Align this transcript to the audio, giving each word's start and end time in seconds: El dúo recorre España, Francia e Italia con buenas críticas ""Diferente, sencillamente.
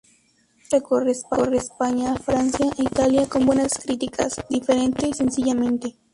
El 0.71 0.79
dúo 0.81 1.01
recorre 1.01 1.57
España, 1.57 2.15
Francia 2.15 2.65
e 2.75 2.81
Italia 2.81 3.29
con 3.29 3.45
buenas 3.45 3.73
críticas 3.77 4.35
""Diferente, 4.49 5.13
sencillamente. 5.13 5.95